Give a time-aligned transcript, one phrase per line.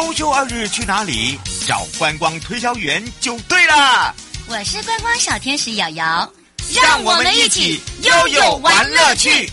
[0.00, 1.38] 周休二日去哪里？
[1.66, 4.14] 找观光推销员就对了。
[4.46, 6.32] 我是观光小天使瑶瑶，
[6.74, 9.52] 让我们一起悠悠玩乐趣。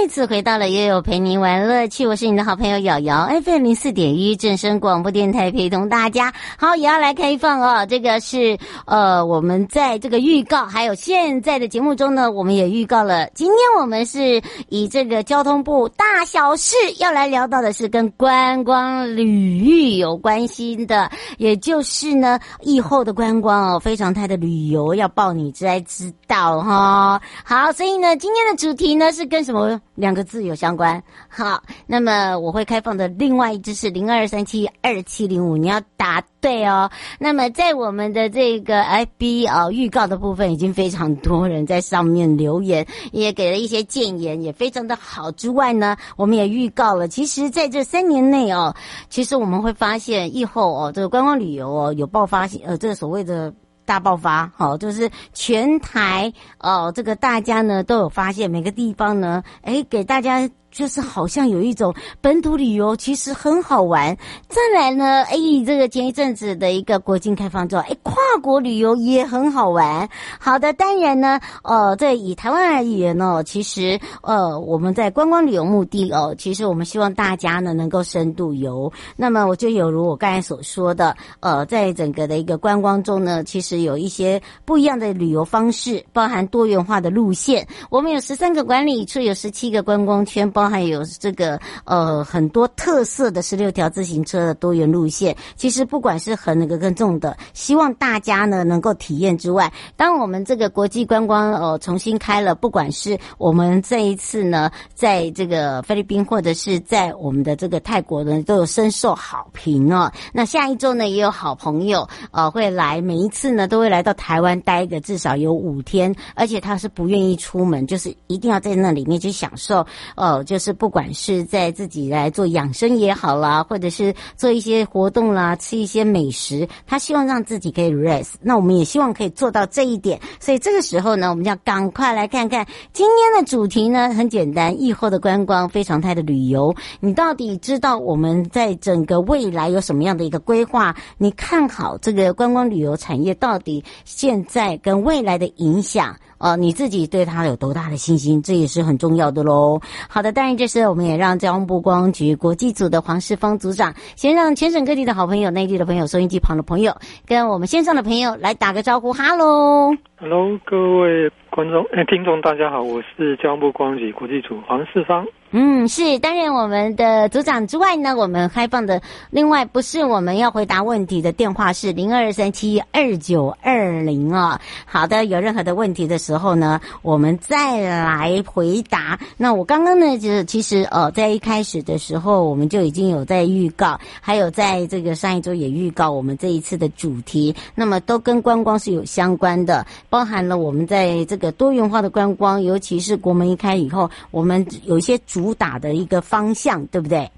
[0.00, 6.32] 再次回到了悠悠陪您玩乐趣，我是你的好朋友瑶瑶，FM 零四点一正声广播电台陪同大家。
[6.56, 7.84] 好，也要来开放哦。
[7.84, 13.28] 这个是呃，我们在这个预告，还有现在的节目中呢，我们也预告了。
[13.34, 19.58] 今天我们是以这个交通部大小事要来聊到的是跟观光旅
[19.98, 29.80] 游有关系的，也就是呢，以后的观光哦，非常态的旅游要报你知来知道哈、好，所以呢，今天的主题呢是跟什么？
[29.96, 36.88] 两个字有相关，好，那么我会开放的另外一支是零二三七二七零五，你要答对哦。
[37.18, 45.32] 那么在我们的这个 FB 啊、预告的部分，已经非常多人在上面留言，也给了一些建言，也非常的好。
[45.32, 48.72] 之外呢，我们也预告了，其实在这三年内哦，
[49.08, 53.52] 其实我们会发现疫后哦，这个观光旅游哦有爆发性，呃，这个所谓的。
[53.90, 60.48] 大爆发，好，就是全台哦，这个大家呢都有发现，每个地方呢，哎，给大家。
[60.70, 64.16] 就是好像有一种本土旅游，其实很好玩。
[64.48, 70.08] 再来呢，哎，这个前一阵子的一个国境开放之后，哎，跨国旅游也很好玩。
[70.38, 78.92] 好的，当然呢，呃，在以台湾而言呢，其实呃，我们在观光旅游目的哦，其实我们希望大家呢能够深度游。
[79.16, 87.66] 那么我就有如我刚才所说的，呃，在整个的一个观光中呢，其实有一些不一样的旅游方式，包含多元化的路线。
[87.90, 90.48] 我们有十三个管理处，有十七个观光圈。
[90.59, 110.12] 包含有这个呃很多特色的十六条自行车的多元路线，其实不管是横的跟重的，希望大家呢能够体验之外，当我们这个国际观光呃重新开了，不管是我们这一次呢，在这个菲律宾或者是在我们的这个泰国呢，都有深受好评哦。
[110.32, 119.86] 那下一周呢，也有好朋友呃会来，每一次呢都会来到台湾待个至少有五天，而且他是不愿意出门，就是一定要在那里面去享受
[120.16, 120.44] 呃。
[120.50, 128.32] 就是不管是在自己来做养生也好啦，或者是做一些活动啦，吃一些美食，他希望让自己可以 rest。
[128.42, 130.20] 那我们也希望可以做到这一点。
[130.40, 140.92] 所以这个时候呢，我们要赶快来看看今天的主题呢，很简单，疫后的观光非常态的旅游，你到底知道我们在整个未来有什么样的一个规划？
[141.16, 146.16] 你看好这个观光旅游产业到底现在跟未来的影响？
[146.40, 149.78] 哦，你自己对他有多大的信心，这也是很重要的喽。
[150.08, 156.96] 好的，当然这次我们也让交通部光局国际组的黄世芳组长，先让全省各地的好朋友、内地的朋友、收音机旁的朋友，
[157.26, 165.26] 跟我们线上的朋友来打个招呼，哈喽，哈喽，各位观众、哎，听众大家好，我是交通部光局国际组黄世芳。
[165.52, 174.60] 嗯，是担任，我们的组长之外呢，我们开放的另外不是我们要回答问题的电话是零二三七二九二零啊。
[174.86, 179.18] 好的，有任何的问题的时候呢，我们再来回答。
[179.36, 195.54] 那我刚刚呢，就是其实呃，在一开始的时候，我们就已经有在预告，还有在这个上一周也预告我们这一次的主题，那么都跟观光是有相关的，包含了我们在这多元化的观光，尤其是国门一开以后，我们有一些主。
[195.60, 197.28] 打的一个方向，对不对？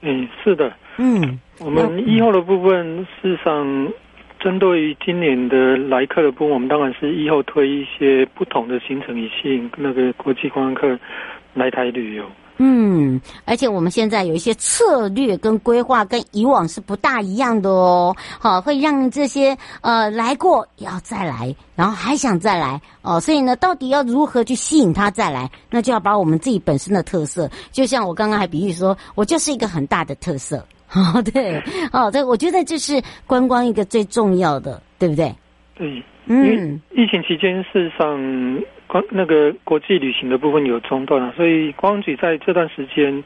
[0.00, 0.72] 嗯，是的。
[0.96, 3.92] 嗯，我们一号的部分，事实上，
[4.40, 10.98] 针对于今年的来客的部分，我们当然是一号推一些不同的行程，以吸引那个国际观光客
[11.52, 12.24] 来台旅游。
[12.58, 18.14] 嗯，而且我们现在有一些策略跟规划，跟以往是不大一样的哦。
[18.38, 23.18] 好，会让这些呃来过要再来，然后还想再来哦。
[23.18, 25.50] 所以呢，到底要如何去吸引他再来？
[25.68, 30.64] 那就要把我们自己本身的特色，就像我刚刚还比喻说，我就是一个很大的特色。
[30.92, 31.60] 哦， 对，
[31.92, 35.34] 哦，对，我觉得这是观光一个最重要的，对不对？
[35.74, 38.64] 对，嗯，疫情期间事实上。
[39.10, 43.24] 那个国际旅行的部分有中断了，所以光局在这段时间，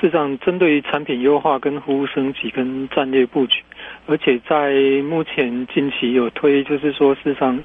[0.00, 3.62] 市场针对于产品优化跟服务升级跟战略布局，
[4.06, 4.72] 而且在
[5.02, 7.62] 目前近期有推，就是说市场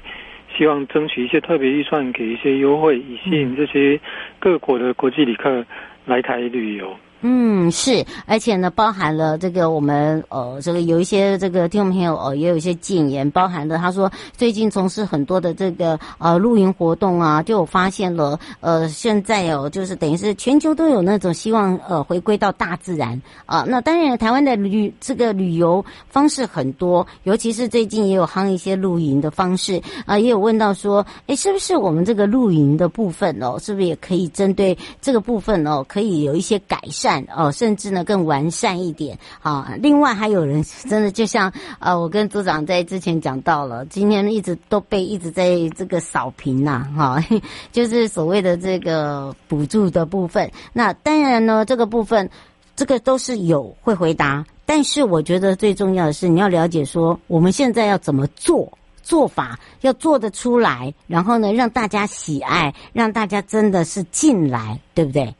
[0.56, 4.00] 希望争取一些特别预算，给一些优惠，以吸引这些
[4.38, 5.64] 各国的国际旅客
[6.06, 6.96] 来台旅游。
[7.26, 37.13] 嗯，是，而且呢，包含了这个我们呃，这个有一些这个听众朋友呃，也有一些建言，包含了他说最近从事很多的这个呃露营活动啊，就发现了呃，现在哦就是等于是全球都有那种希望呃回归到大自然啊、那当然，台湾的旅这个旅游方式很多，尤其是最近也有夯一些露营的方式啊、也有问到说，诶，是不是我们这个露营的部分哦，是不是也可以针对这个部分哦，可以有一些改善？
[37.36, 39.74] 哦，甚至呢更完善一点啊！
[39.80, 47.22] 另外还有人真的就像呃，我跟组长在之前讲到了，今天一直都被一直在这个扫屏呐，哈，
[47.72, 50.50] 就是所谓的这个补助的部分。
[50.72, 52.30] 那当然呢，这个部分
[52.76, 58.70] 这个都是有会回答，但是我觉得最重要的是你要了解说我们现在要怎么做，
[59.02, 65.34] 做法要做得出来，然后呢让大家喜爱，让大家真的是进来，对不对？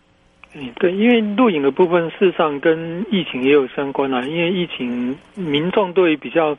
[0.56, 4.22] 嗯，对，因为露营的部分事实上跟疫情也有相关啊。
[4.22, 6.56] 因为疫情，民众对比较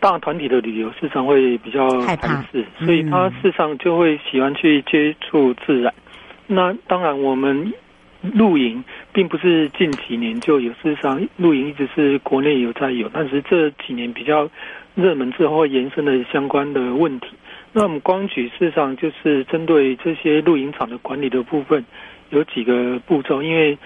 [0.00, 2.16] 大团体的旅游，事实上会比较排
[2.50, 5.92] 斥，所以他事实上就会喜欢去接触自然。
[6.48, 7.70] 嗯、那当然，我们
[8.22, 8.82] 露营
[9.12, 14.48] 并不是近几年就有，事实上露营一直是国内有在有，但是这几年比较
[14.94, 17.26] 热门之后延伸的相关的问题。
[17.74, 21.84] 那我们光举事实上就是针对这些露营场的管理的部分。
[22.34, 23.78] 有几个步骤，因为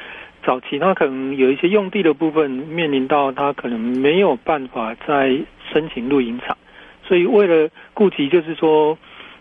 [0.43, 5.39] 早期他可能有一些用地的部分面临到他可能没有办法再
[5.71, 6.56] 申请露营场，
[7.05, 8.97] 所以为了顾及就是说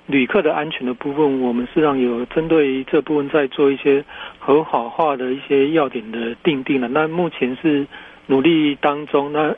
[0.08, 4.04] 旅客的安全的部分，我们实际上有针对这部分在做一些
[4.40, 6.90] 合法化的一些要点的定定了。
[6.90, 7.88] 那目前是
[8.26, 9.56] 努力当中，那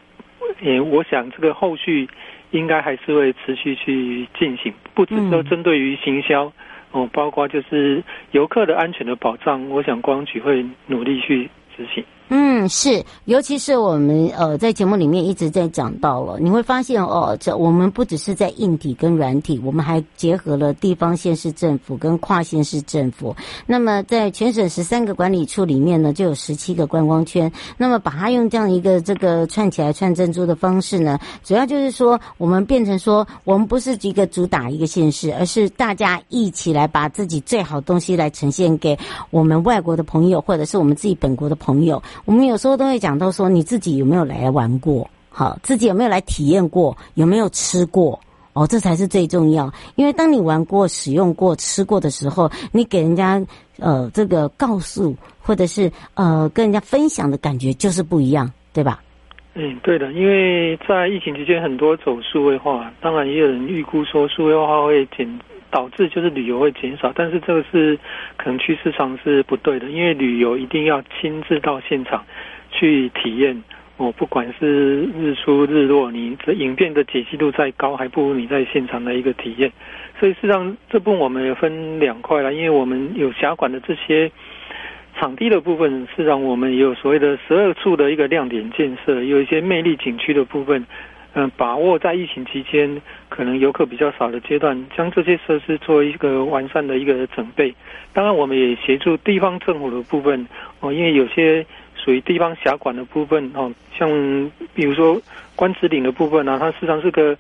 [0.62, 2.07] 也我想这个后续
[2.51, 6.51] 应该还是会持续去进行，不只是说针对于行销。
[6.91, 12.03] 哦，包括就是游客的安全的保障，我想观光局会努力去执行。
[12.31, 23.36] 嗯，是，尤其是我们呃在节目里面一直在讲到了，你会发现哦，这我们不只是在硬体跟软体，我们还结合了地方县市政府跟跨县市政府。
[23.66, 27.52] 那么在全省十三个管理处里面呢，就有十七个观光圈。
[27.78, 38.96] 那么把它用这样一个这个串起来串珍珠的方式呢，主要就是说我们变成说，我们不是一个主打一个县市，而是大家一起来把自己最好东西来呈现给
[39.32, 42.00] 我们外国的朋友，或者是我们自己本国的朋友。
[42.25, 45.10] 我们有时候都会讲到说，你自己有没有来玩过？
[45.30, 46.95] 好，自己有没有来体验过？
[47.13, 48.19] 有没有吃过？
[48.54, 49.71] 哦，这才是最重要。
[49.95, 53.42] 因为当你玩过、使用过、吃过的时候，你给人家
[53.77, 59.01] 呃这个告诉，或者是呃跟人家分享的感觉就是不一样，对吧？
[59.54, 60.12] 嗯，对的。
[60.13, 65.27] 因为在疫情期间，很多走数位化，当然也有人预估说数位化会减。
[65.71, 67.98] 导致就是旅游会减少，但是这个是
[68.38, 72.25] 可能趋势上是不对的，因为旅游一定要亲自到现场
[72.71, 73.63] 去体验。
[73.98, 79.69] 哦，不管是日出日落，你这影片的解析度再高，还不如你在现场的一个体验。
[80.18, 84.31] 所以事实上，这部分我们也分两块了，因为我们有辖管的这些
[85.18, 90.86] 场地的部分，事实上我们有所谓的十二处的一个亮点建设，有一些魅力景区的部分。
[91.36, 97.74] 嗯，把握在疫情期间可能游客比较少的阶段，将这些设施做一个完善的一个准备。
[98.14, 100.48] 当然，我们也协助地方政府的部分
[100.80, 101.64] 哦，因为有些
[101.96, 104.10] 属于地方辖管的部分哦，像
[104.74, 105.22] 比如说
[105.56, 107.38] 关子岭的部分呢、啊，它实际上是个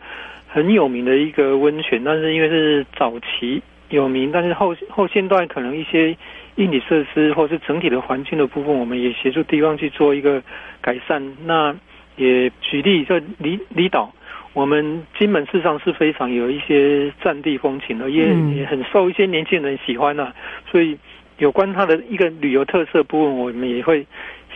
[0.47, 3.59] 很有名的一个温泉，但是因为是早期
[3.89, 6.15] 有名，但是后后现段可能一些
[6.57, 10.43] 硬体设施或是整体的环境的部分，我们也协助地方去做一个
[10.79, 11.35] 改善。
[11.45, 11.75] 那
[12.19, 14.13] 也举例，就离离岛，
[14.53, 20.35] 我们金门事实上是非常有一些战地风情的，也也很受一些年轻人喜欢呐、啊。
[20.69, 20.97] 所以
[21.37, 24.05] 有关它的一个旅游特色部分，我们也会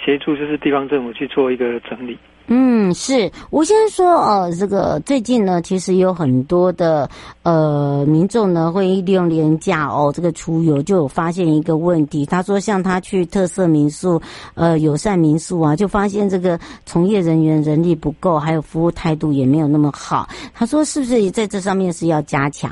[0.04, 2.18] 协助就是地方政府去做一个整理。
[2.48, 7.10] 嗯，是我先生说呃，这个最近呢，其实有很多的
[7.44, 12.26] 呃民众呢会利用廉价哦，这个出游就有发现一个问题。
[12.26, 14.22] 他说，像他去特色民宿、
[14.56, 20.28] 呃友善民宿啊，就发现这个从业人员人力不够，还有服务态度也没有那么好。
[20.54, 22.70] 他说，是不是在这上面是要加强？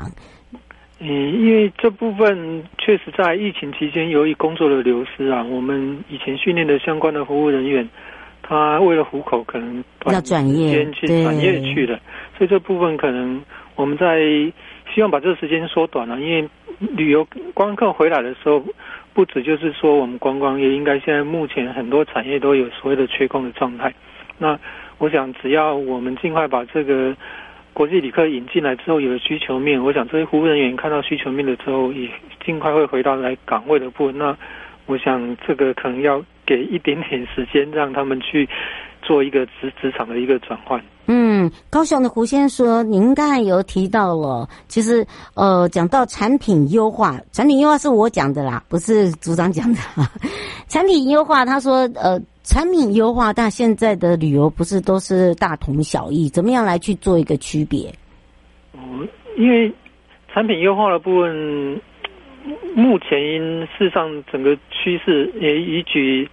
[1.00, 7.88] 嗯，因为这部分确实在疫情期间由于工作的流失啊，我们以前训练的相关的服务人员。
[8.42, 11.98] 他为了糊口，可能要转业去转业去的，
[12.36, 13.42] 所以这部分可能
[13.76, 14.20] 我们在
[14.92, 16.20] 希望把这个时间缩短了。
[16.20, 18.62] 因为旅游观光客回来的时候，
[19.14, 23.94] 不止就是说我们观光业应该现在目前很多产业都有所谓的缺工的状态。
[24.38, 24.58] 那
[24.98, 27.16] 我想只要我们尽快把这个
[27.72, 32.08] 国际旅客引进来之后，有了需求面，我想这些服务人员看到需求面了之后，也
[32.44, 34.18] 尽快会回到来岗位的部分。
[34.18, 34.36] 那
[34.86, 38.48] 我想这个可能要给一点点时间让他们去
[39.02, 40.82] 做一个职职场的一个转换。
[41.06, 49.80] 嗯，高雄的胡先生说，您刚才有提到了，其实呃，讲到产品优化，产品优化是我讲的啦，不是组长讲的。
[50.68, 57.92] 产品优化，他说呃，产品优化，但现在的旅游不是都是大同小异，怎么样来去做一个区别？
[58.72, 58.78] 哦，
[59.36, 59.70] 因为
[60.32, 61.80] 产品优化的部分，
[62.82, 66.28] 目前因事实上整个趋势也以举。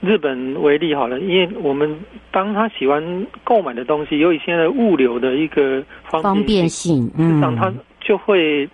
[0.00, 1.98] 日本为例好了，因为我们
[2.30, 8.68] 当他喜欢购买的东西，由于现在物流的一个方便性，方便性，嗯，事实上他就会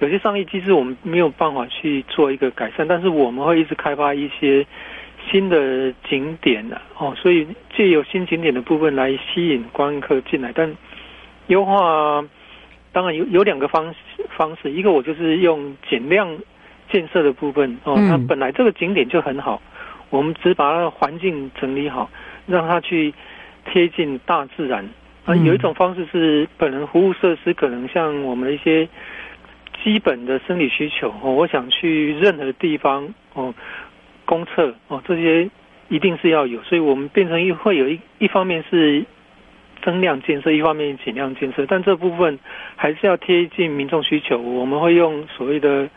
[0.00, 4.66] 有些商业机制我们没有办法去做一个改善，但是我们会一直开发一些
[5.30, 10.70] 新的景点的哦，所以借由新景点的部分来吸引观客进来，但
[11.46, 12.22] 优化
[12.92, 13.94] 当然有有两个方
[14.36, 16.38] 方式，一个我就是用减量
[16.90, 19.62] 建设的部分哦，它本来这个景点就很好。
[20.10, 22.10] 我们只把它的环境整理好，
[22.46, 23.14] 让它去
[23.64, 24.86] 贴近大自然。
[25.24, 28.88] 啊，有一种方式是本人服务设施，可能像我们的一些
[29.82, 33.54] 基本的生理需求哦，我想去任何地方哦，
[34.24, 35.48] 公厕哦，这些
[35.88, 36.60] 一定是要有。
[36.62, 39.04] 所以我们变成一会有一一方面是
[39.82, 42.38] 增量建设，一方面减量建设，但这部分
[42.76, 44.38] 还是要贴近民众需求。
[44.38, 45.88] 我们会用所谓的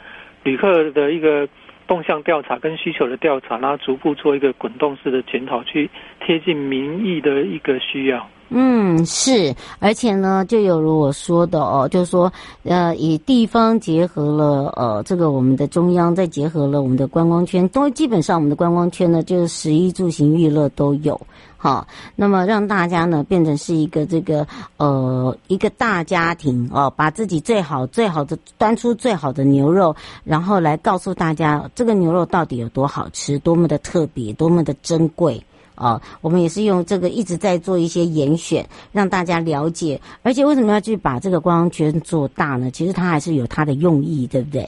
[0.44, 1.48] 旅客的一个。
[1.88, 5.88] 动向调查跟需求的调查，然后逐步做一个滚动式的检讨，去
[6.20, 8.27] 贴近民意的一个需要。
[8.50, 12.32] 嗯，是，而且呢，就有如我说的哦，就是说，
[12.64, 21.20] 呃，以地方结合了呃，这个我们的中央，再结合了我们的观光圈，都基本上我们的观光圈呢，就是食衣住行娱乐都有。
[21.58, 24.46] 好，那么让大家呢变成是一个这个
[24.78, 35.44] 呃一个大家庭哦，把自己最好最好的端出最好的牛肉，然后来告诉大家这个牛肉到底有多好吃，多么的特别，多么的珍贵
[35.75, 36.01] 啊！
[36.22, 40.00] 我们也是用这个一直在做一些严选，让大家了解。
[40.24, 42.72] 而且为什么要去把这个观光圈做大呢？
[42.72, 44.67] 其实它还是有它的用意，对不对？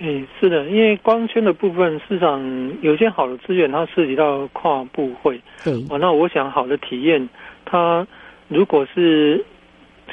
[0.00, 2.40] 哎，是的，因为光圈的部分，市场
[2.82, 5.40] 有些好的资源，它涉及到跨部会。
[5.64, 7.28] 对，哦，那我想好的体验，
[7.64, 8.06] 它
[8.46, 9.44] 如果是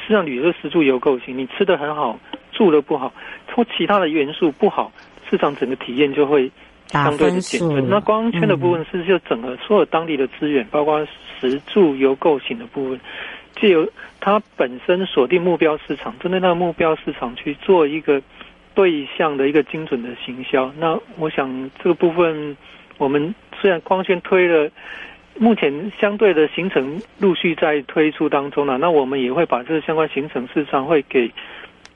[0.04, 2.18] 市场旅游食住游购行，你吃的很好，
[2.50, 3.12] 住的不好，
[3.54, 4.90] 或其他的元素不好，
[5.30, 6.50] 市场整个体验就会
[6.88, 7.88] 相对的减分。
[7.88, 11.06] 那光圈的部分是就整合所有当地的资源，嗯、包括
[11.40, 13.00] 食住游购型的部分，
[13.60, 13.88] 借由
[14.20, 18.22] 它本身锁定目标市场，针对那个目标市场去做一个。
[18.76, 22.54] 对象的一个精准的行销，那我想这个部分，
[22.98, 24.70] 我们虽然光圈推了，
[25.38, 31.26] 目前相对的行程陆续在推出当中了，那我们也会把这个相关行程事实上会给，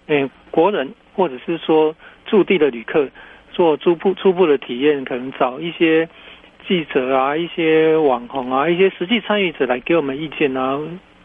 [0.06, 1.94] 嗯、呃，国人或者是说
[2.24, 3.06] 驻地的旅客
[3.52, 6.08] 做初步初步的体验，可能找一些
[6.66, 10.78] 记者啊、一些网红啊、一些实际参与者来给我们意见啊，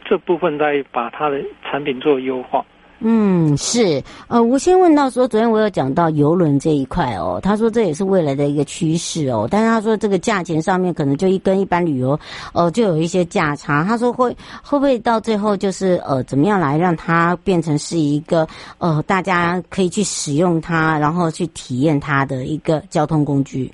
[0.04, 2.66] 这部分再把它的产品做优化。
[3.08, 12.14] 嗯，是，呃，我先问到说，昨天我有讲到游轮这一块哦，他说这也是未来的一个趋势哦，但是他说这个价钱上面可能就一跟一般旅游，
[12.52, 13.84] 哦、呃，就有一些价差。
[13.84, 18.48] 他说会会不会到最后就是呃，怎么样来让它变成是一个
[18.80, 23.72] 呃，大家可以去使用它，然后去体验它的一个交通工具。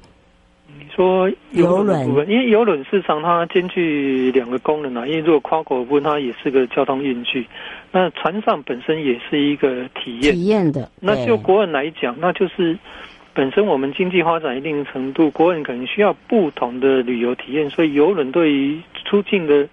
[0.94, 7.48] 说游轮部分，因为游轮市场它兼具两个功能啊，因为如果跨国部分它也是个交通运具，
[7.92, 10.90] 那船上本身也是一个体验体验的。
[11.00, 12.78] 那就国人来讲，那就是
[13.34, 19.68] 本身我们经济发展一定程度，国人可能需要不同的旅游体验，所以游轮对于出境的。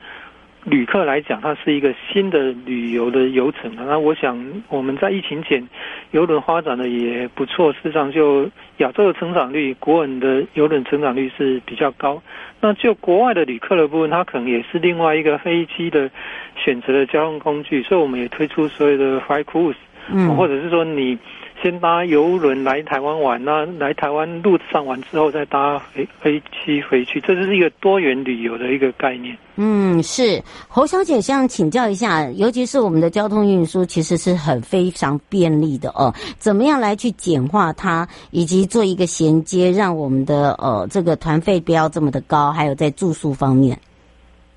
[0.64, 3.74] 旅客来讲，它是一个新的旅游的游程。
[3.76, 5.66] 那我想，我们在疫情前，
[6.10, 7.72] 游轮发展的也不错。
[7.72, 12.22] 事实上，就亚洲的成长率，国人的游轮成长率是比较高。
[12.60, 16.10] 那就国外的旅客的部分，它可能也是另外一个飞机的
[16.56, 17.82] 选择的交通工具。
[17.82, 19.76] 所以，我们也推出所有的 Five Cruise
[20.10, 21.18] 嗯，或者是说你。
[21.60, 29.36] 先搭邮轮来台湾玩，那来台湾路上玩之后再搭飞飞机回去，这是一个多元旅游的一个概念。
[29.56, 43.76] 嗯，是侯小姐，想请教一下，尤其是我们的交通运输其实是很非常便利的哦，怎么样来去简化它，以及做一个衔接，让我们的呃这个团费不要这么的高，还有在住宿方面。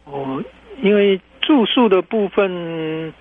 [0.06, 0.40] 哦，
[0.84, 3.12] 因为住宿的部分。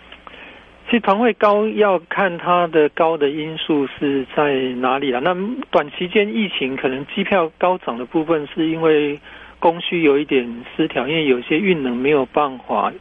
[0.91, 5.21] 其实团费高要看它的高的因素是在哪里了。
[5.21, 5.33] 那
[5.71, 9.19] 短期间疫情可能机票高涨的部分，是因为
[9.61, 12.93] 供需有一点失调，因为有些运能没有办法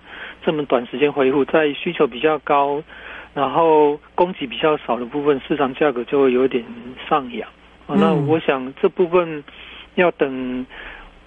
[0.45, 2.83] 这么短时间恢复，在需求比较高，
[3.33, 6.63] 然后供给比较少的部分，市场价格就会有点
[7.09, 7.49] 上扬。
[7.87, 9.43] 那我想这部分。
[9.95, 10.65] 要等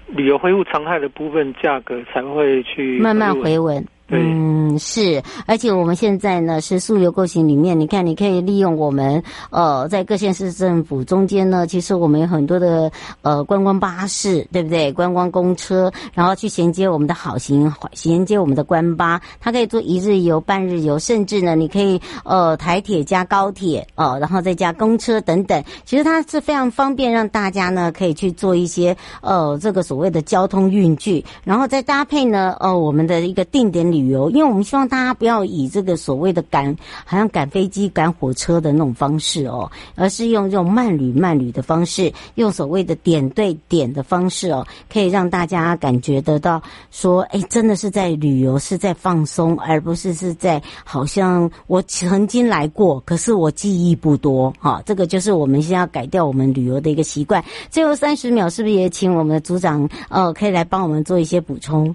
[0.07, 3.85] 旅游恢复常态的部分，价格才会去慢慢回稳。
[4.14, 12.92] 嗯，是，而且我们现在呢是速游购行里面，你看，你可以利用我们呃在各县市政府中间呢，其实我们有很多的
[13.23, 14.92] 呃观光巴士，对不对？
[14.92, 34.01] 观光公车，然后去衔接我们的好行，衔接我们的观巴，它可以做一日游、半日游，甚至呢，你可以呃台铁加高铁哦、呃，然后再加公车等等，其实它是非常方便，让大家呢可以去做一些呃这个所谓的交通运具，然后再搭配呢呃我们的一个定点旅。
[34.02, 54.52] 旅游，因为我们希望大家不要以这个所谓的赶，好像赶飞机、赶火车的那种方式哦，而是用这种慢旅、慢旅的方式，用所谓的点对点的方式哦，可以让大家感觉得到说，哎，真的是在旅游，是在放松，而不是是在好像我曾经来过，可是我记忆不多。
[54.59, 57.44] 哈、这个就是我们现在要改掉我们旅游的一个习惯。
[57.71, 61.94] 最后三十秒，是不是也请我们的组长呃，可以来帮我们做一些补充？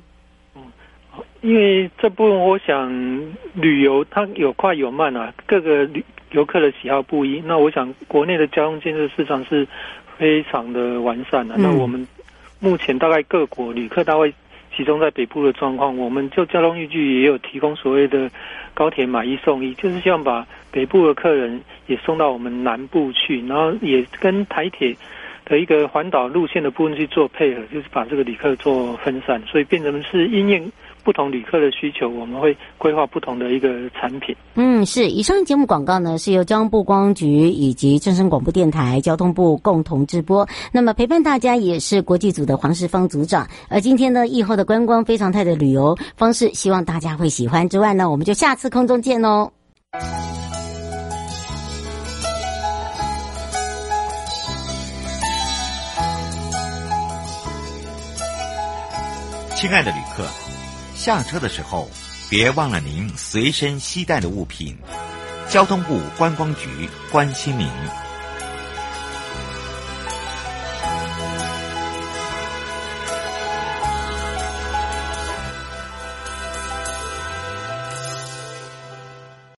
[1.48, 2.92] 因为这部分，我想
[3.54, 7.42] 旅游它有快有慢啊，各个旅游客的喜好不一。
[7.46, 9.66] 那我想国内的交通建设市场是
[10.18, 11.56] 非常的完善的。
[11.56, 12.06] 嗯、那我们
[12.60, 14.30] 目前大概各国旅客大概
[14.76, 18.30] 集中在北部的状况，我们就交通运具也有提供所谓的
[18.74, 24.94] 高铁买一送一，就是希望把北部的客人也送到我们南部去，然后也跟台铁
[25.46, 30.70] 的一个环岛路线的部分去做配合，就是把这个旅客做分散，所以变成是因应。
[31.08, 34.36] 不同旅客的需求，我们会规划不同的一个产品。
[34.56, 35.08] 嗯，是。
[35.08, 40.46] 以上节目广告呢，是由交通部观光局以及正声广播电台交通部共同直播。
[40.70, 43.48] 那么陪伴大家也是国际组的黄世芳组长。
[43.70, 47.70] 而今天呢，疫后的观光非常态的旅游方式，希望大家会喜欢。
[47.70, 49.50] 之外呢，我们就下次空中见哦。
[59.56, 60.47] 亲爱的旅客。
[61.08, 61.90] 下车的时候，
[62.30, 64.78] 别忘了您随身携带的物品。
[65.48, 67.66] 交通部观光局关心您。